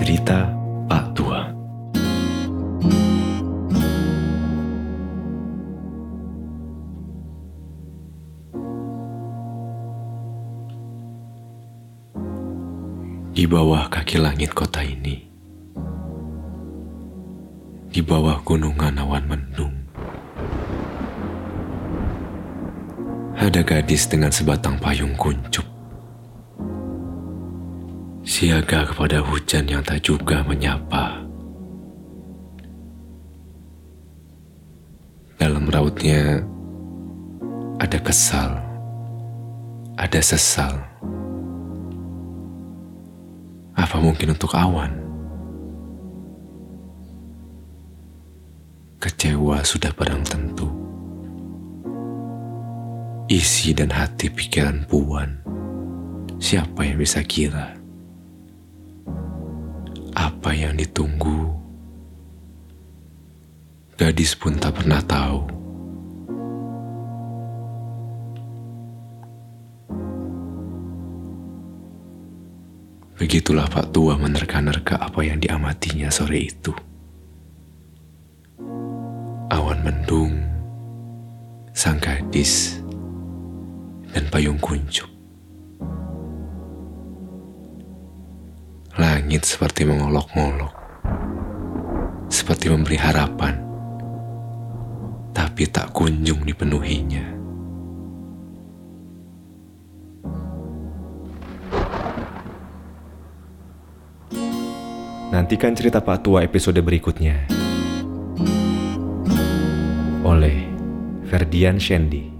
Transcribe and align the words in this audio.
Cerita 0.00 0.48
Pak 0.88 1.12
Tua. 1.12 1.44
Di 13.28 13.44
bawah 13.44 13.92
kaki 13.92 14.16
langit 14.24 14.56
kota 14.56 14.80
ini 14.80 15.20
Di 17.92 18.00
bawah 18.00 18.40
gunungan 18.40 18.96
awan 19.04 19.28
mendung 19.28 19.76
Ada 23.36 23.60
gadis 23.60 24.08
dengan 24.08 24.32
sebatang 24.32 24.80
payung 24.80 25.12
kuncup 25.20 25.79
Siaga 28.20 28.84
kepada 28.84 29.24
hujan 29.24 29.64
yang 29.64 29.80
tak 29.80 30.04
juga 30.04 30.44
menyapa 30.44 31.30
Dalam 35.40 35.72
rautnya 35.72 36.44
ada 37.80 37.96
kesal, 37.96 38.60
ada 39.96 40.20
sesal. 40.20 40.76
Apa 43.72 43.96
mungkin 44.04 44.36
untuk 44.36 44.52
awan? 44.52 45.00
Kecewa 49.00 49.64
sudah 49.64 49.96
barang 49.96 50.28
tentu. 50.28 50.68
Isi 53.32 53.72
dan 53.72 53.88
hati 53.96 54.28
pikiran 54.28 54.84
puan. 54.84 55.40
Siapa 56.36 56.84
yang 56.84 57.00
bisa 57.00 57.24
kira? 57.24 57.79
Apa 60.40 60.56
yang 60.56 60.72
ditunggu? 60.72 61.52
Gadis 64.00 64.32
pun 64.32 64.56
tak 64.56 64.80
pernah 64.80 64.96
tahu. 65.04 65.44
Begitulah 73.20 73.68
Pak 73.68 73.92
Tua 73.92 74.16
menerka-nerka 74.16 74.96
apa 74.96 75.20
yang 75.20 75.44
diamatinya 75.44 76.08
sore 76.08 76.48
itu. 76.48 76.72
Awan 79.52 79.84
mendung, 79.84 80.40
sang 81.76 82.00
gadis, 82.00 82.80
dan 84.16 84.24
payung 84.32 84.56
kuncup. 84.56 85.09
Langit 89.30 89.46
seperti 89.46 89.86
mengolok-ngolok, 89.86 90.74
seperti 92.26 92.66
memberi 92.66 92.98
harapan, 92.98 93.62
tapi 95.30 95.70
tak 95.70 95.94
kunjung 95.94 96.42
dipenuhinya. 96.42 97.38
Nantikan 105.30 105.78
cerita 105.78 106.02
Pak 106.02 106.26
Tua 106.26 106.42
episode 106.42 106.82
berikutnya. 106.82 107.46
Oleh 110.26 110.66
Ferdian 111.30 111.78
Shendi. 111.78 112.39